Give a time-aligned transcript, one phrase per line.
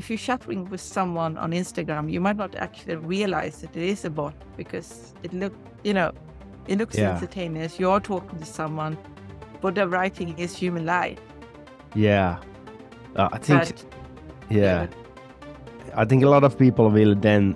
[0.00, 4.02] if you're chatting with someone on Instagram, you might not actually realize that it is
[4.06, 5.52] a bot because it look,
[5.84, 6.10] you know,
[6.68, 7.10] it looks Yeah.
[7.10, 7.78] instantaneous.
[7.78, 8.96] You're talking to someone,
[9.60, 11.18] but the writing is human life.
[11.94, 12.38] Yeah.
[13.14, 13.84] Uh, I think, But
[14.48, 14.86] yeah.
[15.94, 17.54] I think a lot of people will then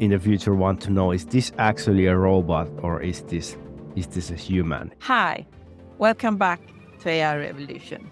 [0.00, 3.56] in the future want to know is this actually a robot or is this
[3.94, 4.90] is this a human?
[5.00, 5.46] Hi,
[5.98, 6.60] welcome back
[7.02, 8.10] to AI Revolution.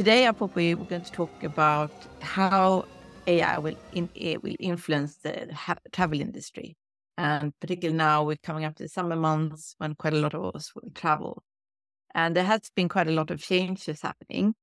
[0.00, 1.92] Today, I thought we're going to talk about
[2.22, 2.86] how
[3.26, 4.08] AI will in,
[4.42, 6.74] will influence the ha- travel industry,
[7.18, 10.56] and particularly now we're coming up to the summer months when quite a lot of
[10.56, 11.42] us will travel,
[12.14, 14.54] and there has been quite a lot of changes happening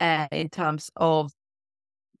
[0.00, 1.30] uh, in terms of,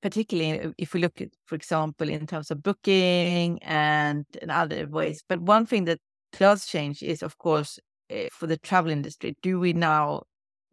[0.02, 5.24] particularly if we look at, for example, in terms of booking and, and other ways.
[5.26, 6.00] But one thing that
[6.38, 7.78] does change is, of course,
[8.12, 10.24] uh, for the travel industry, do we now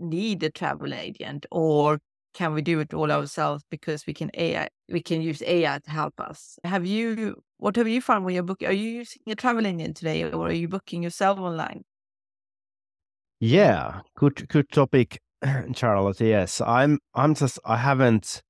[0.03, 1.99] need a travel agent or
[2.33, 5.91] can we do it all ourselves because we can AI we can use AI to
[5.91, 6.57] help us?
[6.63, 8.67] Have you what have you found when you're booking?
[8.67, 11.83] Are you using a travel agent today or are you booking yourself online?
[13.39, 15.19] Yeah, good good topic,
[15.75, 16.19] Charlotte.
[16.21, 18.41] Yes, I'm I'm just I haven't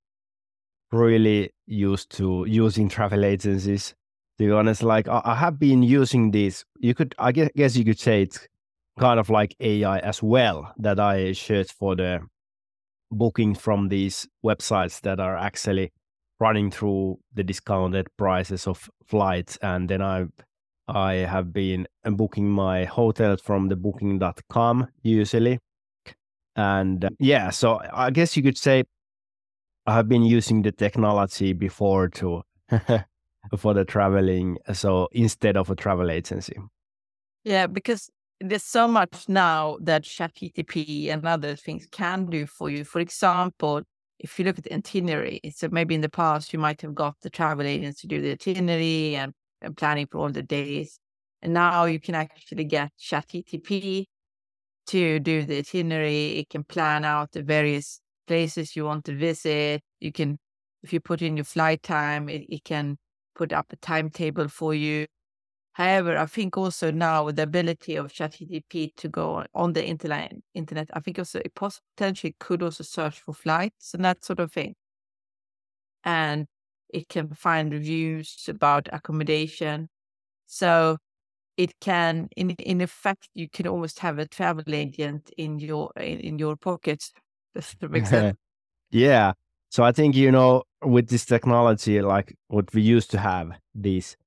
[0.92, 3.96] really used to using travel agencies.
[4.40, 6.66] To be honest, like I, I have been using these.
[6.80, 8.48] You could I guess, guess you could say it's
[9.00, 12.20] kind of like AI as well that I search for the
[13.12, 15.92] booking from these websites that are actually
[16.40, 19.58] running through the discounted prices of flights.
[19.62, 20.26] And then I
[20.88, 25.60] I have been booking my hotels from the booking.com usually.
[26.56, 28.84] And uh, yeah so I guess you could say
[29.86, 32.44] I have been using the technology before to
[33.58, 36.56] for the traveling so instead of a travel agency.
[37.44, 42.84] Yeah, because there's so much now that ChatGTP and other things can do for you.
[42.84, 43.84] For example,
[44.20, 46.96] if you look at the itinerary, so uh, maybe in the past you might have
[46.96, 51.00] got the travel agents to do the itinerary and, and planning for all the days.
[51.42, 54.06] And now you can actually get ChatGTP
[54.88, 56.40] to do the itinerary.
[56.40, 59.82] It can plan out the various places you want to visit.
[60.00, 60.38] You can,
[60.84, 62.98] if you put in your flight time, it, it can
[63.36, 65.06] put up a timetable for you.
[65.74, 70.34] However, I think also now with the ability of ChatGPT to go on- the internet,
[70.94, 74.76] I think also it potentially could also search for flights and that sort of thing.
[76.04, 76.48] And
[76.90, 79.90] it can find reviews about accommodation.
[80.48, 80.98] So
[81.58, 86.20] it can, in in effect, you can almost have a travel agent in your in,
[86.20, 87.12] in your pocket.
[88.92, 89.34] Yeah.
[89.70, 94.18] So I think, you know, with this technology, like what we used to have, these,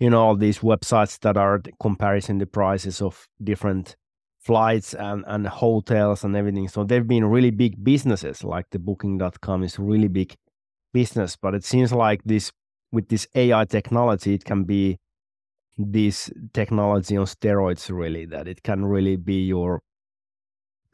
[0.00, 3.96] you know, all these websites that are comparing the prices of different
[4.40, 6.66] flights and, and hotels and everything.
[6.68, 10.34] So they've been really big businesses, like the booking.com is really big
[10.94, 11.36] business.
[11.36, 12.50] But it seems like this,
[12.90, 14.96] with this AI technology, it can be
[15.76, 19.82] this technology on steroids, really, that it can really be your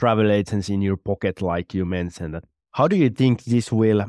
[0.00, 2.40] travel agency in your pocket, like you mentioned.
[2.72, 4.04] How do you think this will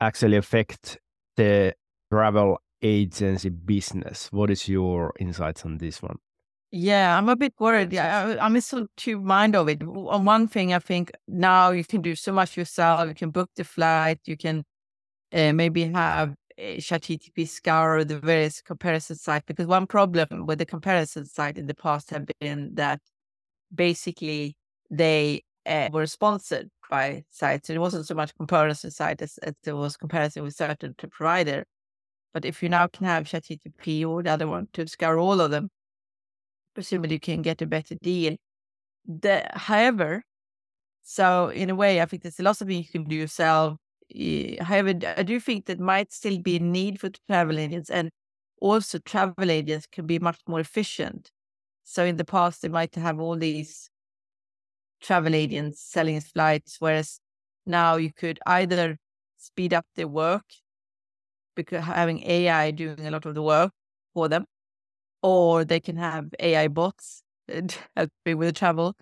[0.00, 0.98] actually affect
[1.36, 1.74] the
[2.12, 4.28] travel agency business?
[4.30, 6.18] What is your insights on this one?
[6.70, 7.92] Yeah, I'm a bit worried.
[7.92, 9.82] Yeah, I, I'm still too mind of it.
[9.82, 13.08] On one thing, I think now you can do so much yourself.
[13.08, 14.18] You can book the flight.
[14.24, 14.64] You can
[15.32, 19.44] uh, maybe have uh, ChatGPT scour the various comparison sites.
[19.46, 23.00] Because one problem with the comparison site in the past have been that
[23.72, 24.56] basically
[24.90, 27.70] they uh, were sponsored by sites.
[27.70, 31.64] It wasn't so much comparison site as, as there was comparison with certain provider.
[32.34, 35.52] But if you now can have ChatGPT or the other one to scour all of
[35.52, 35.70] them,
[36.74, 38.36] presumably you can get a better deal.
[39.06, 40.24] The, however,
[41.04, 43.78] so in a way, I think there's a lot of things you can do yourself.
[44.60, 48.10] However, I do think that might still be a need for travel agents, and
[48.60, 51.30] also travel agents can be much more efficient.
[51.84, 53.90] So in the past, they might have all these
[55.00, 57.20] travel agents selling flights, whereas
[57.64, 58.96] now you could either
[59.36, 60.44] speed up their work
[61.54, 63.72] because having AI doing a lot of the work
[64.14, 64.46] for them,
[65.22, 68.94] or they can have AI bots that help me with the travel.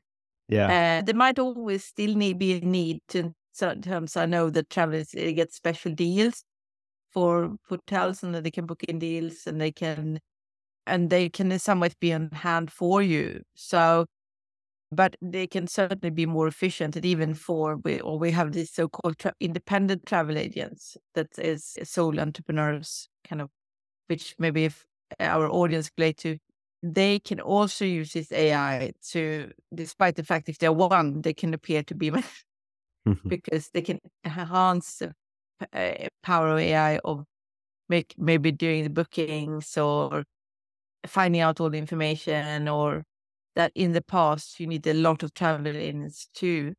[0.49, 0.66] Yeah.
[0.69, 4.16] Uh, there might always still need be a need to certain terms.
[4.16, 6.44] I know that travelers get special deals
[7.10, 10.20] for hotels and that they can book in deals and they can
[10.87, 13.43] and they can in some ways be on hand for you.
[13.54, 14.06] So
[14.93, 18.73] but they can certainly be more efficient and even for we or we have these
[18.73, 23.50] so-called tra- independent travel agents that is sole entrepreneurs kind of
[24.09, 24.87] which maybe if
[25.21, 26.39] our audience relate to
[26.83, 31.55] they can also use this AI to, despite the fact if they're one, they can
[31.55, 32.11] appear to be
[33.06, 33.29] Mhm.
[33.29, 35.15] because they can enhance the
[35.73, 37.25] uh, power of AI of
[37.88, 40.25] make maybe doing the bookings or
[41.06, 43.05] finding out all the information or
[43.56, 46.75] that in the past you need a lot of travel agents too.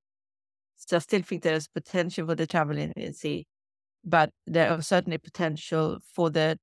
[0.78, 3.48] So I still think there's potential for the travel agency,
[4.06, 6.58] but there are certainly potential for the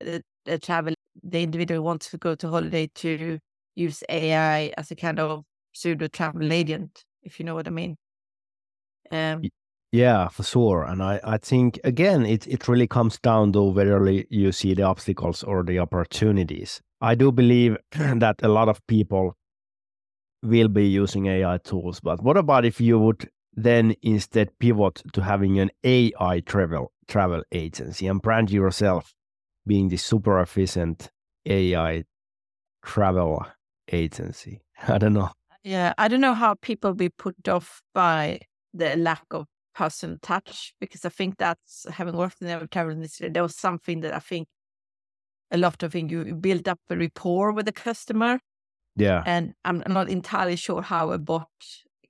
[0.00, 3.38] the, the travel the individual wants to go to holiday to
[3.74, 7.96] use AI as a kind of pseudo travel agent, if you know what I mean.
[9.10, 9.50] Um,
[9.92, 10.84] Yeah, for sure.
[10.84, 14.84] And I, I think again it, it really comes down to whether you see the
[14.84, 16.80] obstacles or the opportunities.
[17.02, 19.34] I do believe that a lot of people
[20.42, 25.22] will be using AI tools, but what about if you would then instead pivot to
[25.22, 29.14] having an AI travel travel agency and brand yourself
[29.66, 31.10] being the super efficient
[31.44, 32.04] AI
[32.84, 33.46] travel
[33.90, 34.62] agency?
[34.88, 35.30] I don't know.
[35.64, 38.40] yeah, I don't know how people be put off by
[38.72, 43.28] the lack of personal touch because I think that's having worked in the travel industry,
[43.28, 44.46] there was something that I think
[45.52, 48.40] a lot of things you build up a rapport with the customer.
[48.96, 49.22] Yeah.
[49.26, 51.48] And I'm not entirely sure how a bot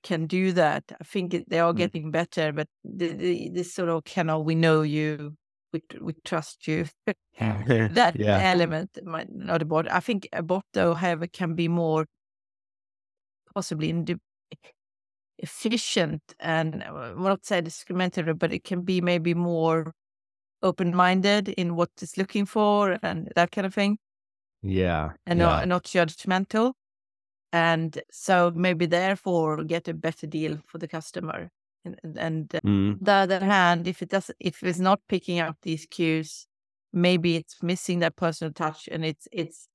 [0.03, 0.85] can do that.
[1.00, 1.77] I think they are Mm.
[1.77, 5.37] getting better, but the, the, this sort of kind of we know you,
[5.73, 6.87] we, we trust you.
[7.39, 8.39] that yeah.
[8.41, 9.91] element might not a bot.
[9.91, 12.06] I think a bot, though, however, can be more
[13.55, 14.17] possibly indi-
[15.38, 19.93] efficient and uh, well, not say discriminatory, but it can be maybe more
[20.62, 23.99] open minded in what it's looking for and that kind of thing,
[24.62, 25.12] Yeah.
[25.26, 25.47] and yeah.
[25.47, 26.73] not, not judgmental.
[27.53, 31.50] And so maybe therefore get a better deal for the customer.
[31.85, 32.99] And, and, uh, Mm.
[33.00, 36.47] the other hand, if it does, if it's not picking up these cues,
[36.93, 39.69] maybe it's missing that personal touch, and it's it's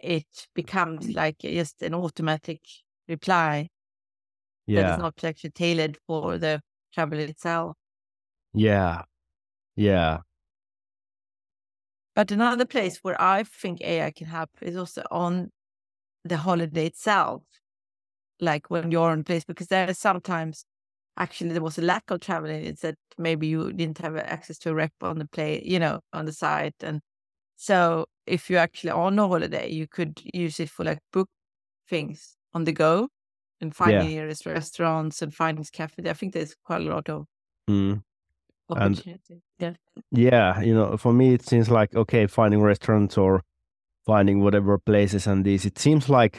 [0.00, 2.60] it becomes like just an automatic
[3.08, 3.68] reply
[4.66, 4.92] that Yeah.
[4.94, 6.60] is not actually tailored for the
[6.92, 7.76] travel itself.
[8.54, 9.02] Yeah.
[9.76, 10.22] Yeah.
[12.14, 15.50] But another place where I think AI can help is also on
[16.24, 17.44] the holiday itself,
[18.40, 20.66] like when you're on place, because there are sometimes
[21.18, 22.64] actually there was a lack of traveling.
[22.66, 26.00] It's that maybe you didn't have access to a rep on the play, you know,
[26.12, 26.76] on the site.
[26.82, 27.02] And
[27.56, 31.28] so if you're actually on a holiday, you could use it for like book
[31.88, 33.08] things on the go
[33.60, 36.06] and finding nearest restaurants and finding cafes.
[36.08, 37.26] I think there's quite a lot of
[37.68, 38.04] Mm.
[38.70, 39.42] And- opportunity.
[39.58, 39.74] yeah.
[40.10, 43.42] Yeah, you know, for me, it seems like okay, finding restaurants or
[44.06, 45.64] finding whatever places and these.
[45.66, 46.38] It seems like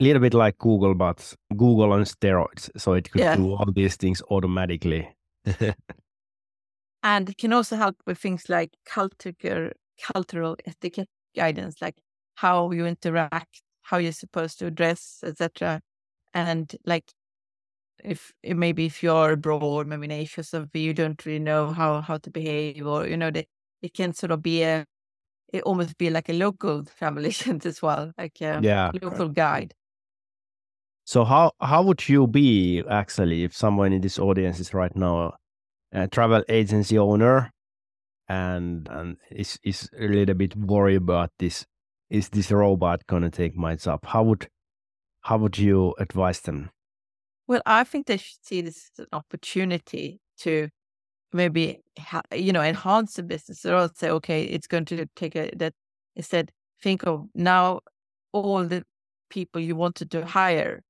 [0.00, 2.70] a little bit like Google, but Google on steroids.
[2.76, 3.36] So it could Yeah.
[3.36, 5.08] do all these things automatically.
[7.02, 9.70] And it can also help with things like cultural
[10.02, 11.96] cultural etiquette guidance, like
[12.34, 15.80] how you interact, how you're supposed to dress, etc.
[16.34, 17.04] And like
[18.04, 22.18] if maybe if you're abroad, maybe in Asia, so you don't really know how how
[22.18, 23.46] to behave, or you know, that
[23.82, 24.84] it can sort of be a
[25.52, 28.90] it almost be like a local travel agent as well, like a yeah.
[29.02, 29.74] local guide.
[31.04, 35.36] So how how would you be actually if someone in this audience is right now
[35.92, 37.50] a travel agency owner
[38.28, 41.64] and and is is a little bit worried about this
[42.10, 44.04] is this robot gonna take my job?
[44.04, 44.48] How would
[45.22, 46.70] how would you advise them?
[47.48, 50.68] Well, I think they should see this as an opportunity to
[51.32, 51.80] maybe
[52.34, 55.74] you know enhance the business or say okay it's going to take a that
[56.16, 56.50] instead
[56.82, 57.80] think of now
[58.32, 58.84] all the
[59.30, 60.82] people you wanted to hire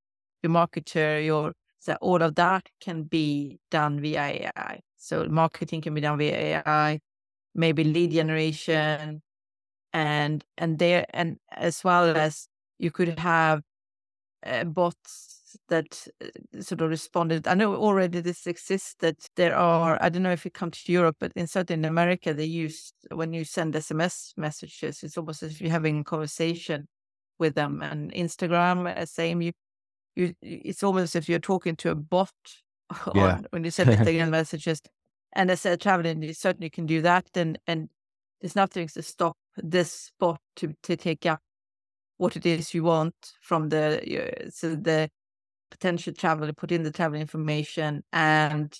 [0.43, 5.95] your marketer your so all of that can be done via ai so marketing can
[5.95, 7.01] be done via ai
[7.55, 9.23] maybe lead generation
[9.93, 12.49] and and there and as well as
[12.79, 13.63] you could have
[14.47, 15.38] uh, bots
[15.69, 17.47] that uh, sort of responded.
[17.47, 20.93] I know already this exists that there are, I don't know if it comes to
[20.93, 25.53] Europe, but in certain America, they use when you send SMS messages, it's almost as
[25.53, 26.89] if you're having a conversation
[27.39, 27.83] with them.
[27.83, 29.53] And Instagram, uh, same, you,
[30.17, 32.33] you, it's almost as if you're talking to a bot
[33.15, 34.81] on, when you send Instagram messages.
[35.35, 37.29] And as a traveling, you certainly can do that.
[37.35, 37.89] And, and
[38.41, 41.41] there's nothing to stop this bot to, to take up
[42.19, 45.09] what it is you want from the uh, so the
[45.71, 48.79] potential traveler put in the travel information and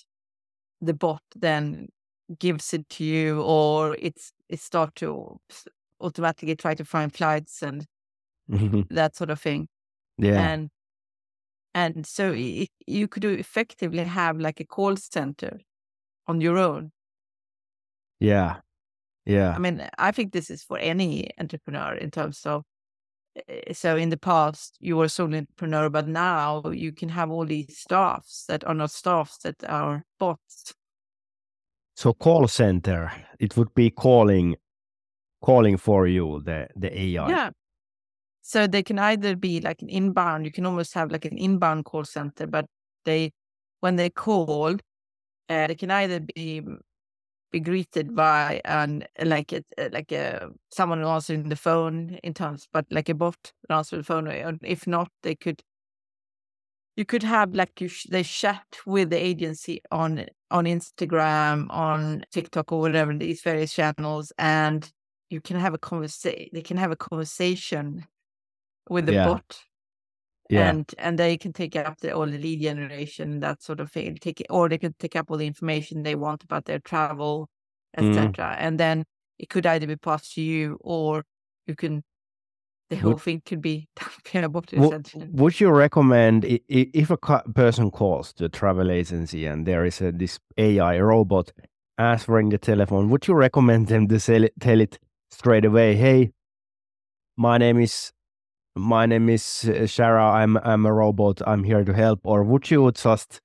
[0.81, 1.87] the bot then
[2.37, 5.39] gives it to you or it's it start to
[6.01, 7.85] automatically try to find flights and
[8.49, 8.81] mm-hmm.
[8.93, 9.67] that sort of thing
[10.17, 10.51] yeah.
[10.51, 10.69] and
[11.73, 15.59] and so it, you could effectively have like a call center
[16.27, 16.91] on your own
[18.19, 18.57] Yeah.
[19.25, 19.53] Yeah.
[19.55, 22.63] i mean i think this is for any entrepreneur in terms of
[23.71, 27.45] so in the past you were a solo entrepreneur, but now you can have all
[27.45, 30.73] these staffs that are not staffs that are bots.
[31.95, 34.55] So call center, it would be calling
[35.41, 37.29] calling for you the the AI.
[37.29, 37.49] Yeah.
[38.41, 41.85] So they can either be like an inbound, you can almost have like an inbound
[41.85, 42.65] call center, but
[43.05, 43.31] they
[43.81, 44.75] when they call,
[45.49, 46.61] uh, they can either be
[47.51, 52.33] be greeted by an eh, like a eh, like a someone answering the phone in
[52.33, 54.27] terms, but like a bot answering the phone.
[54.27, 55.61] And if not, they could
[56.95, 62.23] you could have like you sh- they chat with the agency on on Instagram, on
[62.31, 64.91] TikTok, or whatever these various channels, and
[65.29, 66.49] you can have a conversation.
[66.53, 68.05] They can have a conversation
[68.89, 69.15] with the Yeah.
[69.15, 69.63] bot
[70.49, 70.69] Yeah.
[70.69, 74.17] and and they can take up the all the lead generation that sort of thing
[74.19, 77.49] take or they can take up all the information they want about their travel
[77.95, 78.55] etc mm.
[78.57, 79.05] and then
[79.37, 81.23] it could either be passed to you or
[81.67, 82.03] you can
[82.89, 83.87] the whole Would- thing could be
[84.33, 89.45] done about Wo- essentially Would you recommend if a person calls to a travel agency
[89.45, 91.51] and there is a, this AI robot
[91.99, 94.97] answering the telephone, would you recommend them to sell it, tell it
[95.29, 95.95] straight away?
[95.95, 96.31] Hey,
[97.37, 98.11] my name is
[98.75, 100.33] my name is uh, Shara.
[100.33, 101.41] I'm I'm a robot.
[101.45, 102.19] I'm here to help.
[102.23, 103.41] Or would you just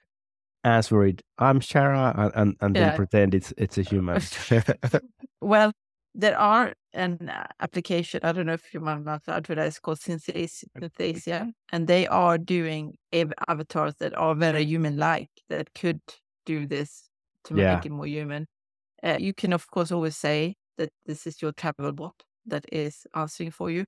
[0.65, 1.23] answer it?
[1.39, 4.21] I'm Shara, and and, and then pretend it's it's a human.
[5.41, 5.73] well
[6.15, 11.53] there are an uh, application i don't know if you might not advertise called Synthesia,
[11.73, 12.95] and they are doing
[13.49, 16.01] avatars that are very human like that could
[16.47, 17.11] do this
[17.45, 17.75] to Yeah.
[17.75, 18.47] make it more human
[19.03, 23.07] uh, you can of course always say that this is your travel bot that is
[23.15, 23.85] answering for you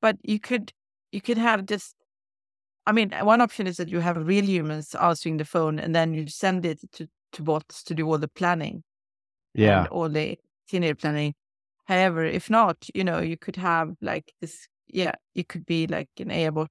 [0.00, 0.72] but you could
[1.12, 1.96] you could have just
[2.86, 6.14] i mean one option is that you have real humans answering the phone and then
[6.14, 8.82] you send it to, to bots to do all the planning
[9.54, 10.38] yeah, and all the
[10.68, 11.34] senior planning.
[11.86, 16.08] However, if not, you know, you could have like this, yeah, it could be like
[16.18, 16.70] an AI bot,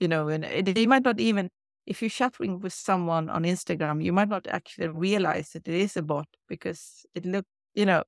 [0.00, 1.50] you know, and they might not even,
[1.86, 5.96] if you're chatting with someone on Instagram, you might not actually realize that it is
[5.96, 8.04] a bot because it look, you know,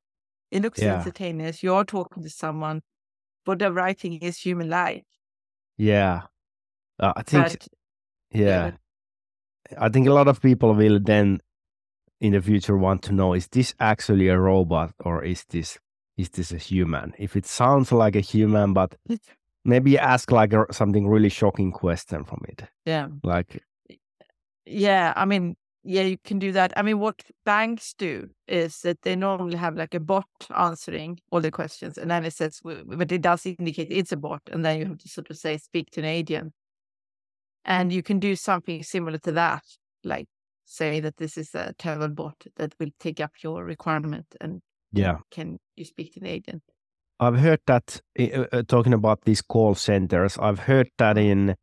[0.51, 0.87] it looks Yeah.
[0.87, 1.63] instantaneous.
[1.63, 2.83] You're talking to someone,
[3.45, 5.05] but the writing is human life.
[5.77, 6.23] yeah.
[7.01, 7.69] Uh, I think But
[8.33, 8.73] yeah.
[9.79, 11.41] I think a lot of people will then
[12.21, 15.79] in the future want to know is this actually a robot or is this
[16.17, 17.15] is this a human?
[17.19, 18.97] If it sounds like a human, but
[19.65, 23.09] maybe ask like a, something really shocking question from it, yeah.
[23.23, 23.63] like
[24.67, 25.57] Yeah, I mean,
[25.89, 26.75] yeah, you can do that.
[26.77, 31.41] I mean, what banks do is that they normally have like a bot answering all
[31.41, 34.79] the questions, and then it says, but it does indicate it's a bot, and then
[34.79, 36.53] you have to sort of say, speak to an agent.
[37.65, 39.65] And you can do something similar to that,
[40.05, 40.27] like
[40.67, 44.61] say that this is a travel bot that will take up your requirement, and
[44.93, 45.17] yeah.
[45.31, 46.63] can you speak to an agent?
[47.19, 50.37] I've heard that uh, uh, talking about these call centers.
[50.37, 51.57] I've heard that in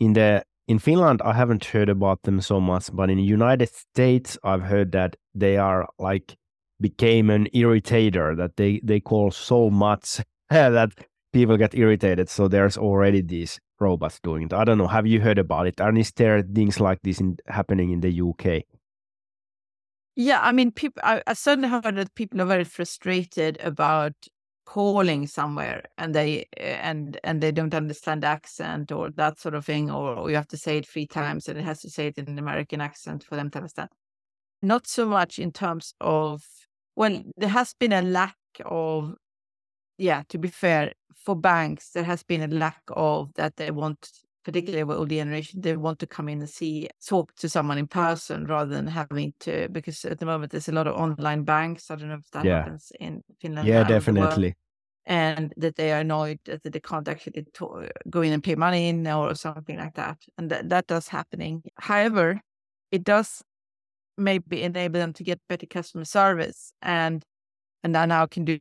[0.00, 1.22] in the in Finland.
[1.22, 5.56] I haven't heard about them so much, but in United States, I've heard that they
[5.56, 6.36] are like
[6.80, 8.36] became an irritator.
[8.36, 10.20] That they they call so much
[10.50, 10.90] that
[11.32, 12.28] people get irritated.
[12.28, 14.52] So there's already these robots doing it.
[14.52, 14.86] I don't know.
[14.86, 15.80] Have you heard about it?
[15.80, 18.64] And is there things like this in, happening in the UK?
[20.18, 21.02] Yeah, I mean, people.
[21.04, 24.14] I, I certainly heard that people are very frustrated about
[24.66, 29.54] calling somewhere, and they eh, and and they don't understand the accent or that sort
[29.54, 31.90] of thing, or, or you have to say it three times, and it has to
[31.90, 33.88] say it in an American accent for them to understand.
[34.62, 36.44] Not so much in terms of
[36.96, 39.14] well, there has been a lack of,
[39.98, 40.22] yeah.
[40.30, 44.10] To be fair, for banks, there has been a lack of that they want
[44.46, 47.88] particularly with older generation, they want to come in and see, talk to someone in
[47.88, 51.90] person rather than having to, because at the moment there's a lot of online banks.
[51.90, 52.58] I don't know if that Yeah.
[52.62, 53.68] happens in Finland.
[53.68, 54.54] Yeah, and around the world, definitely.
[55.06, 58.54] And that they are annoyed that they can't actually to- uh, go in and pay
[58.54, 60.18] money in or something like that.
[60.38, 61.64] And that, that does happening.
[61.78, 62.40] However,
[62.92, 63.42] it does
[64.16, 67.22] maybe enable them to get better customer service and
[67.84, 68.60] and I now can do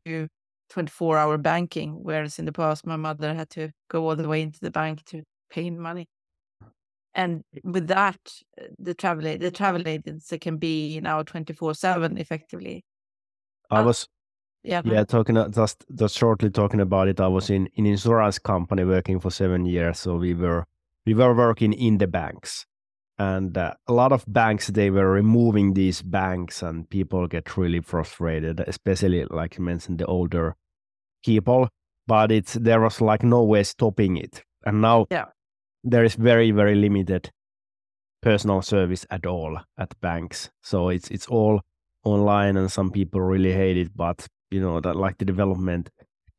[0.69, 4.41] 24 hour banking, whereas in the past my mother had to go all the way
[4.41, 6.07] into the bank to pay in money.
[7.13, 8.19] And with that,
[8.61, 12.83] uh, the travel the travel agency can be now 24 seven effectively.
[13.69, 14.07] I was
[14.63, 14.81] Yeah.
[14.85, 17.19] Yeah, talking just just shortly talking about it.
[17.21, 20.65] I was in in insurance company working for seven years, so we were
[21.05, 22.65] we were working in the banks,
[23.17, 27.81] and uh, a lot of banks they were removing these banks, and people get really
[27.81, 30.55] frustrated, especially like you mentioned the older
[31.23, 31.69] people.
[32.07, 35.25] But it's there was like no way stopping it, and now Yeah.
[35.83, 37.31] there is very very limited
[38.21, 40.49] personal service at all at banks.
[40.63, 41.61] So it's it's all
[42.03, 45.89] online, and some people really hate it, but you know that like the development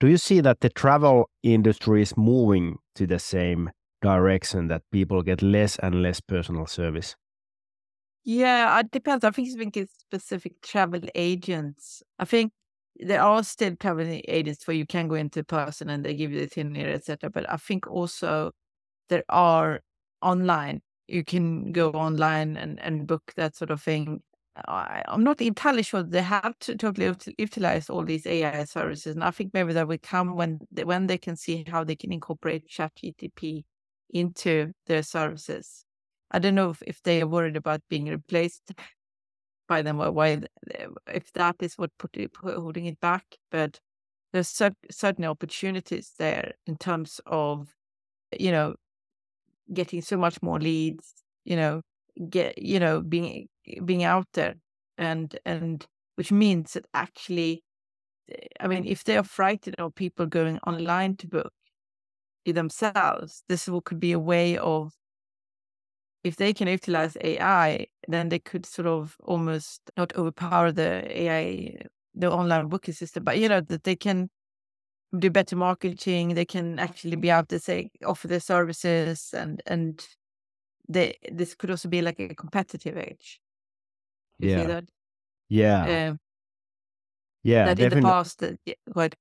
[0.00, 3.70] do you see that the travel industry is moving to the same
[4.02, 7.16] direction that people get less and less personal service?
[8.24, 9.24] Yeah, it depends.
[9.24, 12.02] I think it's specific travel agents.
[12.18, 12.52] I think
[13.00, 16.38] there are still travel agents where you can go into person and they give you
[16.38, 17.30] the itinerary, etc.
[17.30, 18.52] But I think also
[19.08, 19.80] there are
[20.22, 20.82] online.
[21.08, 24.22] You can go online and, and book that sort of thing.
[24.66, 29.22] I, am not entirely sure they have to totally utilize all these AI services, and
[29.22, 32.10] I think maybe that will come when they, when they can see how they can
[32.10, 33.64] incorporate ChatGTP
[34.10, 35.84] into their services.
[36.30, 38.72] I don't know if, if they are worried about being replaced
[39.66, 40.40] by them or why
[41.12, 43.80] if that is what put it, holding it back, but
[44.32, 47.68] there's so, certain opportunities there in terms of
[48.38, 48.74] you know
[49.72, 51.82] getting so much more leads, you know,
[52.28, 53.48] get you know being
[53.84, 54.54] being out there
[54.98, 57.62] and and which means that actually
[58.60, 61.52] i mean if they are frightened of people going online to book
[62.46, 64.92] themselves this could be a way of
[66.26, 70.90] if they can utilize ai then they could sort of almost not overpower the
[71.22, 71.76] ai
[72.14, 74.28] the online booking system but you know that they can
[75.18, 80.06] do better marketing they can actually be able to say offer their services and and
[80.88, 83.40] they this could also be like a competitive edge.
[84.38, 84.66] You yeah.
[84.66, 84.84] that?
[85.48, 86.08] Yeah.
[86.08, 86.18] Um,
[87.46, 87.98] yeah that definitely.
[87.98, 89.14] in the past uh, yeah, what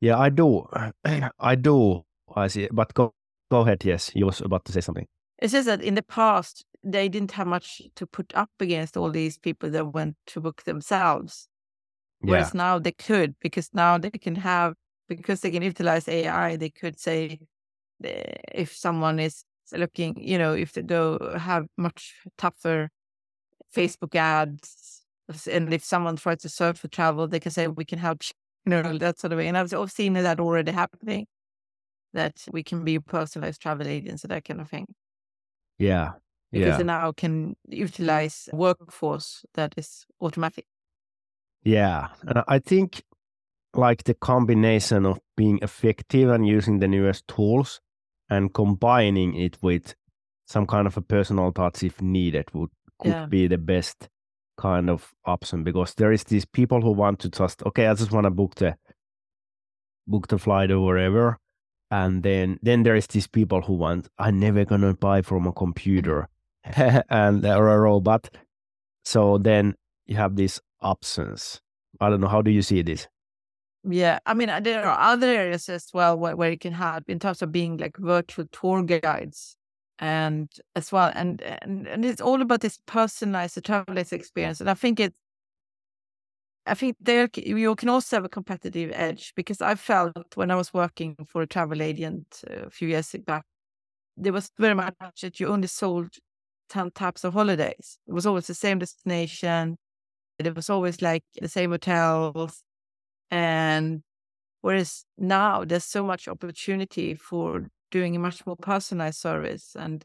[0.00, 0.66] yeah i do
[1.38, 2.02] i do
[2.34, 3.12] i see but go
[3.50, 5.06] go ahead yes you was about to say something
[5.38, 9.10] it's just that in the past they didn't have much to put up against all
[9.10, 11.48] these people that went to book themselves
[12.20, 12.58] Whereas yeah.
[12.58, 14.74] now they could, because now they can have,
[15.08, 17.38] because they can utilize AI, they could say
[18.02, 22.88] eh, if someone is looking, you know, if they do have much tougher
[23.74, 25.04] Facebook ads,
[25.50, 28.22] and if someone tries to search for travel, they can say we can help,
[28.66, 29.46] you know, that sort of way.
[29.46, 31.26] And I've, I've seen that already happening,
[32.14, 34.86] that we can be personalized travel agents and that kind of thing.
[35.78, 36.12] Yeah.
[36.50, 36.76] Because yeah.
[36.78, 40.66] they now can utilize workforce that is automatic.
[41.62, 42.08] Yeah.
[42.22, 43.02] And I think
[43.74, 47.80] like the combination of being effective and using the newest tools
[48.30, 49.94] and combining it with
[50.46, 53.26] some kind of a personal touch if needed would could yeah.
[53.26, 54.08] be the best
[54.56, 58.10] kind of option because there is these people who want to just okay i just
[58.10, 58.74] want to book the
[60.08, 61.38] book the flight or wherever
[61.90, 65.52] and then then there is these people who want i'm never gonna buy from a
[65.52, 66.28] computer
[67.10, 68.28] and or a robot
[69.08, 69.74] so then
[70.04, 71.60] you have these options.
[72.00, 72.28] I don't know.
[72.28, 73.08] How do you see this?
[73.88, 77.04] Yeah, I mean, uh, there are other areas as well where, where you can help
[77.08, 79.56] in terms of being like virtual tour guides
[79.98, 81.12] and as well.
[81.14, 84.60] And, and, and it's all about this personalized traveler's experience.
[84.60, 85.16] And I think it's,
[86.68, 90.54] I think there you can also have a competitive edge because I felt when I
[90.56, 93.44] was working for a travel agent uh, a few years back,
[94.16, 96.10] there was very much that you only sold
[96.68, 97.98] 10 types of holidays.
[98.06, 99.76] It was always the same destination,
[100.38, 102.62] it was always like the same hotels.
[103.30, 104.02] And
[104.62, 110.04] whereas now there's so much opportunity for doing a much more personalized service and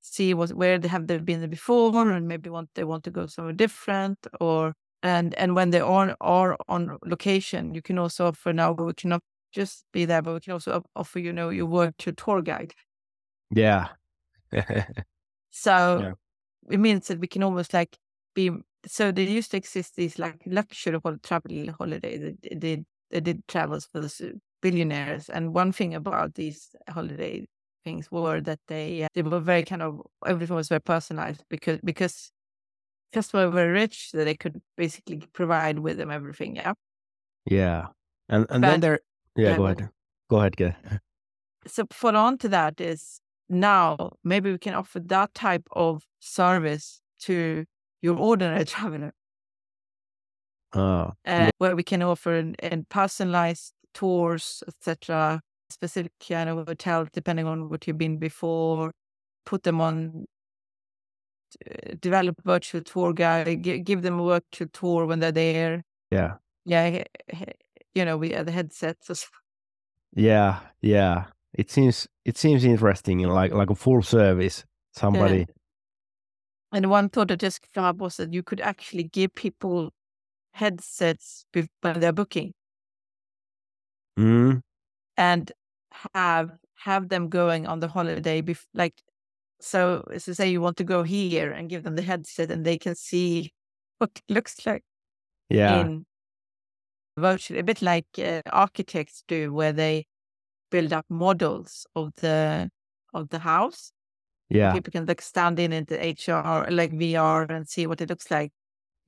[0.00, 3.26] see what where they have they been before and maybe want they want to go
[3.26, 8.52] somewhere different or and and when they are are on location you can also offer
[8.52, 9.20] now we cannot
[9.52, 12.72] just be there but we can also offer you know your work to tour guide
[13.50, 13.88] yeah
[15.50, 16.12] so yeah.
[16.70, 17.96] it means that we can almost like
[18.34, 18.50] be
[18.86, 22.34] so there used to exist these like luxury travel holidays.
[22.42, 27.46] They did they did travels for the billionaires, and one thing about these holiday
[27.84, 31.78] things were that they uh, they were very kind of everything was very personalized because
[31.84, 32.32] because
[33.12, 36.56] customers were very rich, so they could basically provide with them everything.
[36.56, 36.72] Yeah.
[37.44, 37.86] Yeah,
[38.28, 39.00] and and but, then there.
[39.36, 39.90] Yeah, yeah, go ahead.
[40.30, 40.76] Go ahead, get.
[41.64, 47.00] So follow on to that is now maybe we can offer that type of service
[47.20, 47.64] to
[48.00, 49.12] your ordinary traveler.
[50.74, 55.40] Uh, uh, where we can offer and, and personalized tours, etc.
[55.70, 58.90] Specific kind of hotel depending on what you've been before.
[59.44, 60.26] Put them on.
[61.68, 63.62] Uh, develop virtual tour guide.
[63.62, 65.84] Give, give them a virtual tour when they're there.
[66.10, 66.34] Yeah.
[66.64, 67.04] Yeah.
[67.94, 69.28] You know, we have the headsets.
[70.14, 71.24] Yeah, yeah.
[71.54, 74.62] It seems it seems interesting, like like a full service.
[74.92, 75.44] Somebody yeah.
[76.72, 79.90] And one thought that just came up was that you could actually give people
[80.52, 82.52] headsets when they're booking
[84.18, 84.60] mm.
[85.16, 85.52] and
[86.14, 88.94] have have them going on the holiday bef- like
[89.62, 92.64] so as to say you want to go here and give them the headset and
[92.64, 93.52] they can see
[93.98, 94.82] what it looks like
[95.48, 96.04] yeah in
[97.16, 100.06] virtually, a bit like uh, architects do, where they
[100.70, 102.70] build up models of the
[103.14, 103.92] of the house.
[104.48, 104.72] Yeah.
[104.72, 108.52] People can like stand in into HR, like VR, and see what it looks like.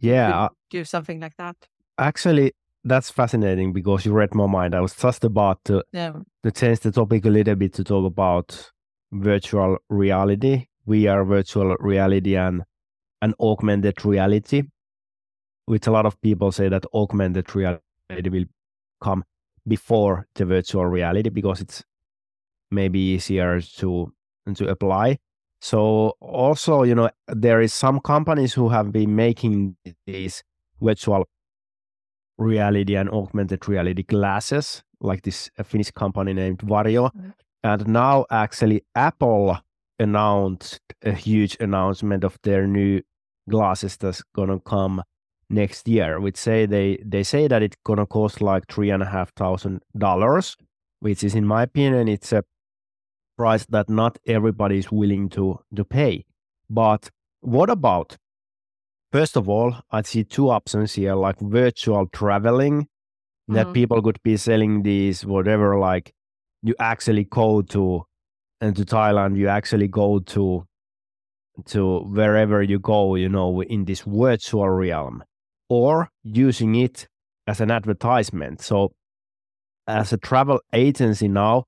[0.00, 0.48] Yeah.
[0.70, 1.56] do something like that.
[1.98, 4.74] Actually, that's fascinating because you read my mind.
[4.74, 6.12] I was just about to, yeah.
[6.42, 8.70] to change the topic a little bit to talk about
[9.14, 12.62] virtual reality, VR virtual reality, and
[13.22, 14.62] and augmented reality,
[15.66, 18.44] which a lot of people say that augmented reality will
[19.00, 19.24] come
[19.66, 21.83] before the virtual reality because it's
[22.70, 24.12] maybe easier to
[24.55, 25.18] to apply.
[25.61, 30.42] So also, you know, there is some companies who have been making these
[30.83, 31.24] virtual
[32.37, 37.11] reality and augmented reality glasses, like this Finnish company named Varjo.
[37.11, 37.31] Mm-hmm.
[37.64, 39.59] And now actually Apple
[39.98, 43.00] announced a huge announcement of their new
[43.48, 45.03] glasses that's gonna come
[45.48, 49.07] next year, which say they they say that it's gonna cost like three and a
[49.07, 50.57] half thousand dollars,
[51.00, 52.44] which is in my opinion it's a
[53.38, 56.27] price that not everybody is willing to to pay.
[56.68, 58.18] But what about
[59.11, 63.55] first of all, I see two options here, like virtual traveling, mm-hmm.
[63.55, 66.12] that people could be selling these whatever, like
[66.64, 68.03] you actually go to
[68.61, 70.64] and to Thailand, you actually go to
[71.66, 75.22] to wherever you go, you know, in this virtual realm,
[75.68, 77.07] or using it
[77.46, 78.61] as an advertisement.
[78.62, 78.92] So
[79.87, 81.64] as a travel agency now,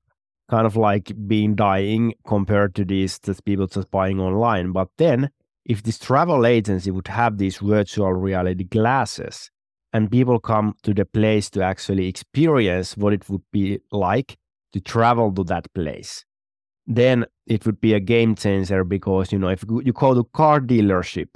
[0.48, 4.72] kind of like being dying compared to these that people just buying online.
[4.72, 5.28] But then
[5.66, 9.50] if this travel agency would have these virtual reality glasses
[9.92, 14.36] and people come to the place to actually experience what it would be like
[14.76, 16.24] to travel to that place
[16.86, 20.60] then it would be a game changer because you know if you go to car
[20.60, 21.30] dealership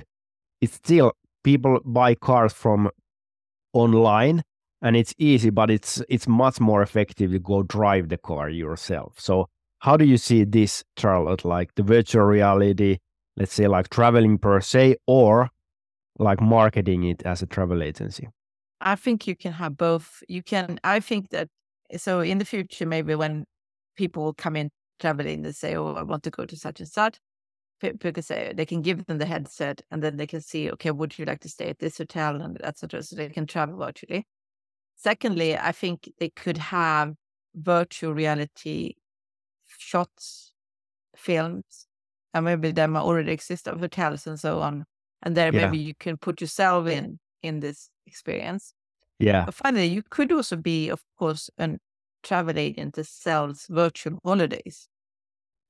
[0.61, 2.91] it's still people buy cars from
[3.73, 4.43] online
[4.83, 9.15] and it's easy but it's it's much more effective to go drive the car yourself.
[9.19, 9.49] So
[9.81, 11.45] how do you see this charlotte?
[11.45, 12.99] Like the virtual reality
[13.37, 15.49] let's say like traveling per se or
[16.19, 18.29] like marketing it as a travel agency?
[18.81, 20.23] I think you can have both.
[20.29, 21.49] You can i think that
[21.97, 23.45] so in the future maybe when
[23.97, 27.19] people come in traveling they say oh i want to go to such and such
[27.81, 30.91] people say uh, they can give them the headset and then they can see okay
[30.91, 34.27] would you like to stay at this hotel and etc so they can travel virtually
[34.97, 37.15] secondly i think they could have
[37.55, 38.95] virtual reality
[39.67, 40.53] shots
[41.17, 41.87] films
[42.35, 44.85] and maybe there might already exist of hotels and so on.
[45.23, 45.67] And there yeah.
[45.67, 48.73] maybe you can put yourself in in this experience.
[49.21, 49.45] Yeah.
[49.45, 51.79] But finally, you could also be, of course, a
[52.23, 54.89] travel agent that sells virtual holidays.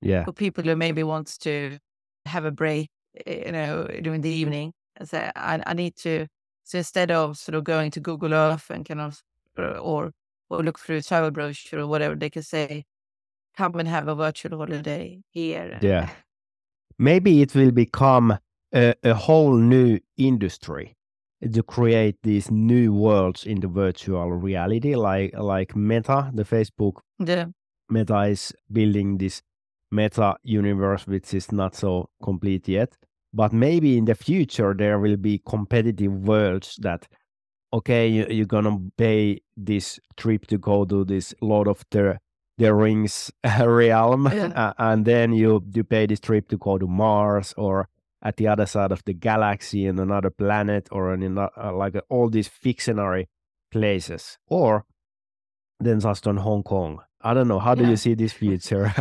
[0.01, 0.25] Yeah.
[0.25, 1.79] For people who maybe wants to
[2.25, 2.89] have a break,
[3.27, 6.27] eh, you know, during the evening and say, I, I need to.
[6.65, 9.23] So instead of sort of going to Google Earth and kind of,
[9.59, 10.13] or
[10.49, 12.85] or look through travel brochure or whatever, they can say,
[13.57, 15.79] come and have a virtual holiday here.
[15.83, 16.11] Yeah
[17.01, 18.39] maybe it will become
[18.75, 20.95] a, a whole new industry
[21.53, 27.47] to create these new worlds in the virtual reality like like meta the facebook yeah.
[27.89, 29.43] meta is building this
[29.91, 32.95] meta universe which is not so complete yet
[33.33, 37.09] but maybe in the future there will be competitive worlds that
[37.73, 42.19] okay you, you're gonna pay this trip to go to this lord of the
[42.59, 43.31] the rings
[43.65, 44.47] realm yeah.
[44.49, 47.89] uh, and then you you pay this trip to go to mars or
[48.23, 52.03] at the other side of the galaxy in another planet or in uh, like uh,
[52.09, 53.29] all these fictionary
[53.71, 54.39] places.
[54.47, 54.85] Or
[55.79, 57.01] then just on hong kong.
[57.23, 57.59] I don't know.
[57.59, 58.93] How do you see this future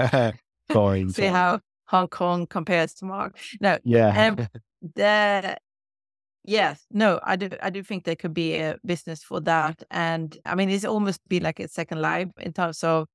[0.71, 3.37] going see how hong kong compares to Mark.
[3.59, 4.27] no yeah.
[4.27, 4.47] um,
[4.95, 5.57] the
[6.45, 7.49] Yes, no, I do.
[7.61, 11.19] I do think there could be a business for that, and I mean, it's almost
[11.27, 13.07] be like a second life in terms of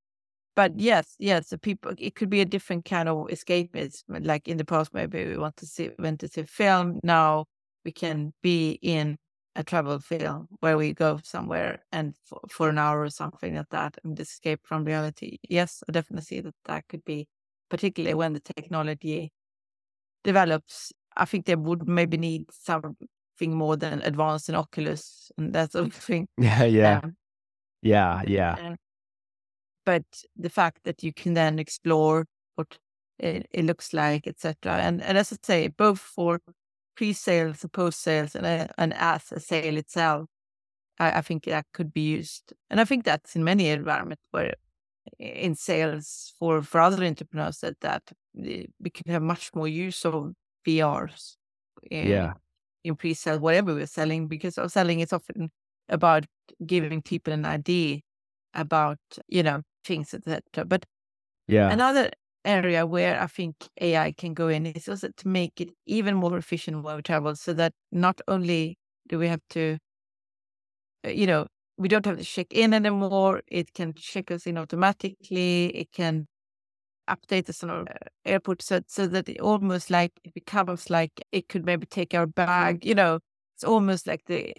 [0.56, 4.02] but yes, yes, the people it could be a different kind of escapism.
[4.24, 7.00] Like in the past, maybe we want to see went to see film.
[7.02, 7.46] Now
[7.84, 9.18] we can be in
[9.56, 13.68] a travel film where we go somewhere and for, for an hour or something like
[13.70, 15.38] that and escape from reality.
[15.48, 17.28] Yes, I definitely see that that could be,
[17.70, 19.32] particularly when the technology
[20.24, 20.92] develops.
[21.16, 22.96] I think they would maybe need something
[23.40, 26.28] more than advanced in Oculus and that sort of thing.
[26.38, 27.16] Yeah, yeah, um,
[27.82, 28.58] yeah, yeah
[29.84, 30.04] but
[30.36, 32.78] the fact that you can then explore what
[33.18, 34.78] it, it looks like, etc.
[34.78, 36.40] And and as I say, both for
[36.96, 40.28] pre-sales, post-sales, and uh, and as a sale itself,
[40.98, 42.52] I, I, think that could be used.
[42.70, 44.54] And I think that's in many environments where
[45.18, 50.32] in sales for for other entrepreneurs that that we can have much more use of
[50.66, 51.36] VRs.
[51.90, 52.32] In, yeah.
[52.84, 55.50] In pre-sale, whatever we're selling, because of selling is often
[55.88, 56.26] about
[56.66, 58.00] giving people an idea
[58.52, 60.64] about you know things etc.
[60.66, 60.84] But
[61.46, 61.78] Yeah.
[61.78, 62.10] another
[62.44, 66.36] area where I think AI can go in is also to make it even more
[66.38, 69.78] efficient when we travel, so that not only do we have to,
[71.06, 73.42] uh, you know, we don't have to check in anymore.
[73.48, 75.66] It can check us in automatically.
[75.76, 76.26] It can
[77.10, 81.22] update us on our uh, airport so, so that it almost like it becomes like
[81.32, 83.20] it could maybe take our bag you know
[83.56, 84.52] it's almost like the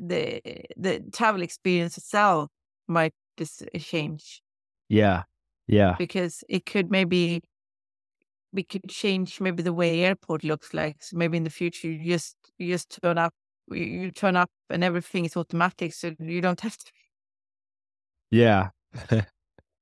[0.00, 0.40] the
[0.76, 2.50] the travel experience itself
[2.88, 4.42] might just change
[4.88, 5.24] Yeah.
[5.66, 5.98] Yeah.
[5.98, 7.40] because it could maybe
[8.52, 12.12] we could change maybe the way airport looks like so maybe in the future you
[12.12, 13.34] just you just turn up
[13.70, 16.90] you, turn up and everything is automatic so you don't have to
[18.30, 18.70] Yeah.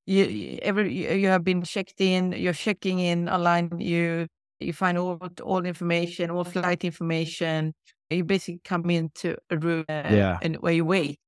[0.07, 4.27] you, every you, have been checked in you're checking in online you
[4.61, 7.75] you find all all information all flight information
[8.11, 10.39] you basically come into a room uh, Yeah.
[10.43, 11.19] and where you wait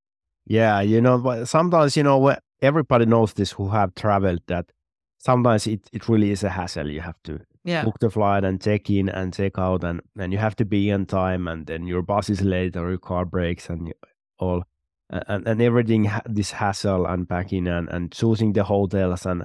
[0.46, 4.72] Yeah, you know, but sometimes you know wh- everybody knows this who have traveled that
[5.18, 6.90] sometimes it, it really is a hassle.
[6.90, 10.32] You have to yeah book the flight and check in and check out, and and
[10.32, 13.24] you have to be on time, and then your bus is late or your car
[13.24, 13.94] breaks, and you,
[14.38, 14.62] all
[15.10, 19.44] and and everything this hassle unpacking and and choosing the hotels and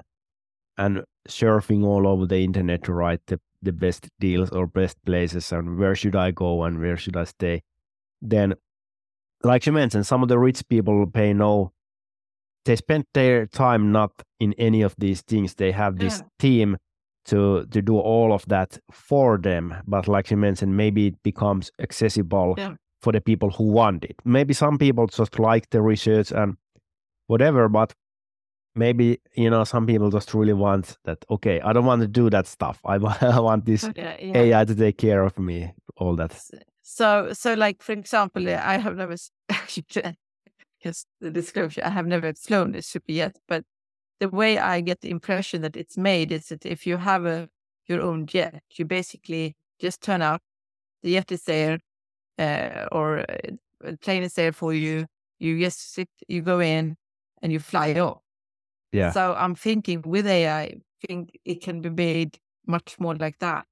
[0.77, 5.51] and surfing all over the internet to write the the best deals or best places
[5.53, 7.63] and where should I go and where should I stay.
[8.21, 8.55] Then
[9.43, 11.71] like you mentioned, some of the rich people pay no.
[12.65, 15.55] They spend their time not in any of these things.
[15.55, 16.27] They have this Yeah.
[16.39, 16.77] team
[17.25, 19.73] to to do all of that for them.
[19.87, 22.75] But like you mentioned, maybe it becomes accessible Yeah.
[23.01, 24.15] for the people who want it.
[24.25, 26.55] Maybe some people just like the research and
[27.27, 27.93] whatever, but
[28.75, 31.25] maybe you know some people just really want that.
[31.29, 32.79] Okay, I don't want to do that stuff.
[32.85, 34.37] I I want this yeah, yeah.
[34.59, 35.71] AI to take care of me.
[35.97, 36.33] All that.
[36.81, 39.15] so so like for example i have never
[40.83, 43.63] just the disclosure i have never flown a super yet but
[44.19, 47.49] the way i get the impression that it's made is that if you have a
[47.87, 50.41] your own jet you basically just turn up
[51.03, 51.79] the jet is there
[52.39, 53.25] uh, or uh,
[53.83, 55.05] a plane is there for you
[55.39, 56.95] you just sit you go in
[57.41, 58.21] and you fly off
[58.91, 59.11] Yeah.
[59.11, 63.65] so i'm thinking with ai i think it can be made much more like that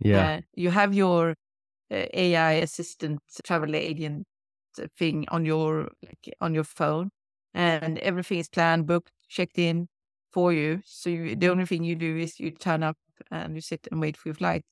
[0.00, 0.38] Yeah.
[0.38, 1.30] uh, you have your
[1.90, 4.26] uh, AI assistant travel agent
[4.98, 7.10] thing on your like on your phone,
[7.54, 9.88] and everything is planned, booked, checked in
[10.32, 10.80] for you.
[10.84, 12.96] So you, the only thing you do is you turn up
[13.30, 14.62] and you sit and wait for your flight.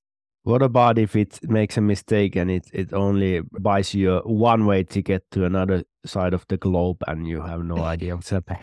[0.42, 4.64] What about if it makes a mistake and it, it only buys you a one
[4.64, 8.62] way ticket to another side of the globe and you have no idea what's happening?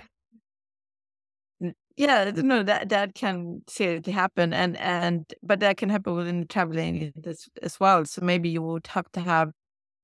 [1.95, 6.45] Yeah, no, that that can seriously happen, and and but that can happen within the
[6.45, 8.05] travel agent as as well.
[8.05, 9.51] So maybe you would have to have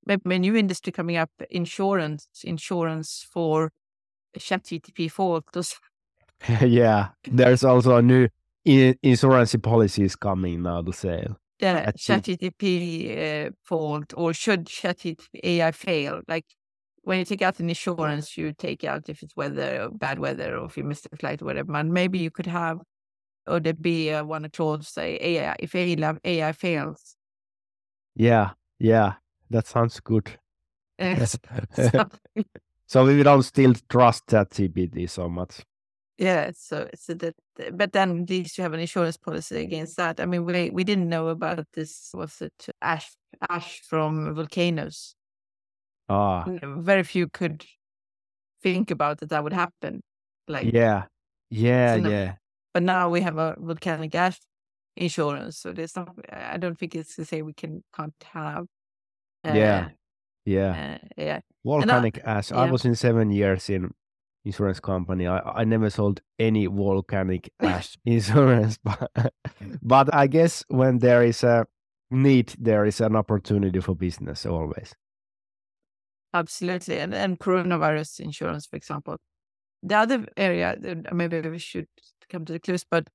[0.07, 3.71] a new industry coming up, insurance, insurance for
[4.37, 5.75] ChatGTP photos.
[6.61, 8.27] yeah, there's also a new
[8.67, 11.37] i- insurance policies coming now to sale.
[11.59, 12.07] That's.
[12.07, 16.21] ChatGTP uh, fault, or should ChatGTP AI fail?
[16.27, 16.45] Like
[17.03, 20.57] when you take out an insurance, you take out if it's weather, or bad weather,
[20.57, 21.73] or if you missed a flight, or whatever.
[21.75, 22.79] And maybe you could have,
[23.47, 27.15] or there be uh, one clause say AI if AI, AI fails.
[28.15, 29.13] Yeah, yeah,
[29.53, 30.37] that sounds good.
[30.99, 32.09] Uh, so-
[32.87, 35.61] so we don't still trust ChatGPT so much.
[36.17, 37.35] yeah, so so that,
[37.73, 40.19] but then at least you have an insurance policy against that.
[40.19, 42.11] I mean, we we didn't know about this.
[42.13, 43.09] Was it ash
[43.49, 45.15] ash from volcanoes?
[46.09, 47.65] Ah, Very few could
[48.61, 50.01] think about that that would happen.
[50.47, 51.05] Like yeah,
[51.49, 52.35] yeah, So no- yeah.
[52.73, 54.39] But now we have a volcanic ash
[54.95, 56.09] insurance, so there's not.
[56.31, 58.65] I don't think it's to say we can can't have.
[59.43, 59.89] Yeah,
[60.45, 60.97] Yeah.
[61.01, 61.39] uh, yeah.
[61.65, 62.51] Volcanic ash.
[62.51, 63.91] I was in seven years in
[64.45, 65.27] insurance company.
[65.27, 69.09] I, I never sold any volcanic ash insurance, but,
[69.81, 71.65] but I guess when there is a
[72.11, 74.93] need, there is an opportunity for business always.
[76.33, 79.17] Absolutely, and and coronavirus insurance, for example.
[79.83, 80.75] The other area,
[81.11, 81.87] maybe we should
[82.29, 83.07] come to the clues, but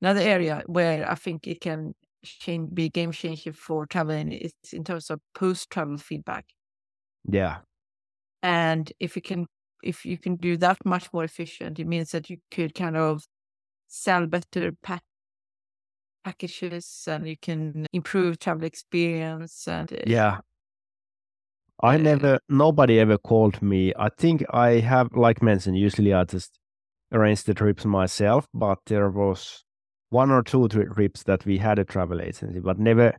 [0.00, 4.84] another area where I think it can change, be game changing for traveling is in
[4.84, 6.46] terms of post travel feedback.
[7.28, 7.62] Yeah.
[8.42, 9.46] And if you can,
[9.82, 13.24] if you can do that much more efficient, it means that you could kind of
[13.88, 15.02] sell better pack
[16.24, 19.66] packages, and you can improve travel experience.
[19.66, 20.40] And uh, Yeah.
[21.82, 23.92] I Uh, never, nobody ever called me.
[23.98, 26.58] I think I have, like mentioned, usually I just
[27.12, 29.64] arrange the trips myself, but there was
[30.12, 33.16] one or two trips that we had a travel agency, but never,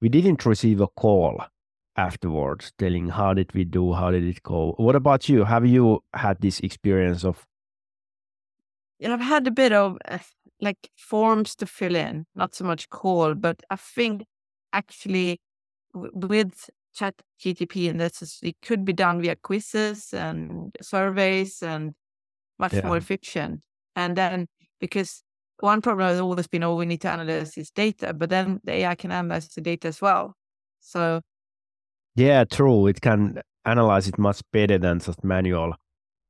[0.00, 1.42] we didn't receive a call.
[1.94, 4.74] afterwards, telling how did we do, how did it go.
[4.78, 5.44] What about you?
[5.44, 7.44] Have you had this experience of?
[8.98, 10.18] Yeah, I've had a bit of uh,
[10.60, 14.24] like forms to fill in, not so much call, but I think
[14.72, 15.40] actually
[15.92, 21.62] w- with chat GTP and this is, it could be done via quizzes and surveys
[21.62, 21.92] and
[22.58, 22.86] much Yeah.
[22.86, 23.60] more efficient.
[23.96, 24.46] And then
[24.80, 25.22] because
[25.60, 28.72] one problem has always been, oh, we need to analyze this data, but then the
[28.72, 30.34] AI can analyze the data as well.
[30.80, 31.20] So
[32.16, 32.86] Yeah, true.
[32.86, 35.74] It can analyze it much better than just manual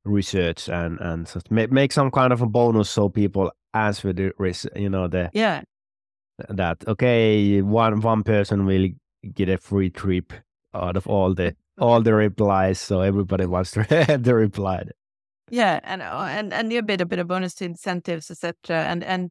[0.05, 4.31] research and and just ma- make some kind of a bonus so people answer the
[4.37, 5.61] res- you know the yeah,
[6.49, 8.89] that okay one one person will
[9.33, 10.33] get a free trip
[10.73, 14.83] out of all the all the replies so everybody wants to have the reply
[15.53, 18.85] yeah, and uh, and and a bit a bit of bonus to incentives, etc.
[18.85, 19.29] And and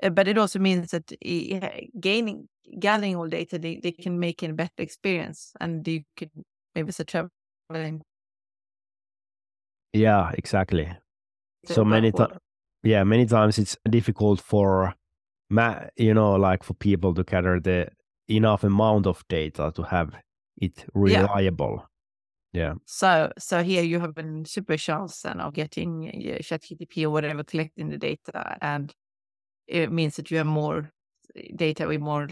[0.00, 2.48] uh, but it also means that uh, gaining
[2.78, 6.30] gathering all data, they, they can make a better experience, and you could
[6.76, 7.14] maybe it's such
[7.68, 8.02] traveling.
[9.92, 10.92] yeah exactly
[11.64, 12.34] so many times
[12.84, 14.94] yeah many times it's difficult for
[15.50, 17.88] ma- you know like for people to gather the
[18.28, 20.14] enough amount of data to have
[20.60, 21.95] it reliable yeah
[22.86, 27.44] So so here you have a super chance then of getting uh, ChatGPT or whatever
[27.44, 28.94] collecting the data, and
[29.66, 30.90] it means that you have more
[31.56, 32.28] data with more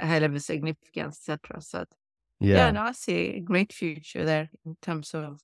[0.00, 1.60] high level significance, etc.
[1.60, 1.84] So
[2.40, 5.40] yeah yeah, no, I see a great future there in terms of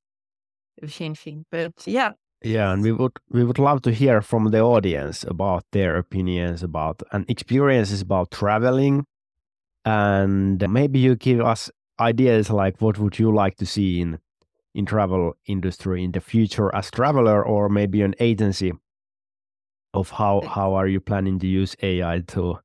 [0.82, 1.46] of changing.
[1.50, 5.64] But yeah, Yeah, and we would we would love to hear from the audience about
[5.72, 9.04] their opinions about and experiences about traveling,
[9.84, 11.70] and maybe you give us
[12.00, 14.18] ideas like what would you like to see in
[14.74, 18.72] in travel industry in the future as traveler, or maybe an agency
[19.92, 22.58] of how how are you planning to use AI to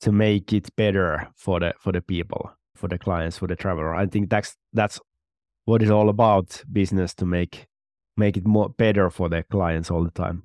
[0.00, 3.94] to make it better for the for the people, for the clients, for the traveler.
[3.94, 5.00] I think that's that's
[5.66, 7.66] what it's all about business to make
[8.16, 10.44] make it more better for their clients all the time.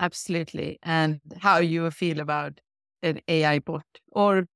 [0.00, 0.78] absolutely.
[0.82, 2.60] And how you feel about
[3.02, 4.46] an AI bot or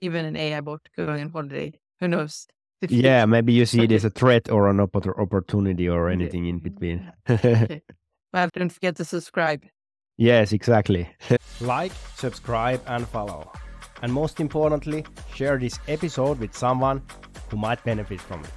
[0.00, 1.78] even an AI bot going on holiday?
[2.00, 2.46] Who knows?
[2.88, 6.12] The Yeah, maybe you see it as a threat or an oppor- opportunity or Okay.
[6.14, 7.12] anything in between.
[7.28, 7.82] Okay.
[8.34, 9.62] Well, don't forget to subscribe.
[10.16, 11.06] yes, exactly.
[11.60, 13.52] like, subscribe, and follow.
[14.02, 17.02] And most importantly, share this episode with someone
[17.50, 18.50] who might benefit from it.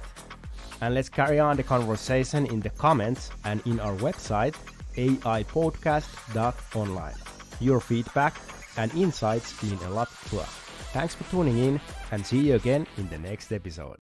[0.80, 4.54] And let's carry on the conversation in the comments and in our website,
[4.96, 7.14] aipodcast.online.
[7.60, 8.34] Your feedback
[8.76, 10.48] and insights mean a lot to us.
[10.92, 11.80] Thanks for tuning in
[12.12, 13.94] and see you again in the next episode.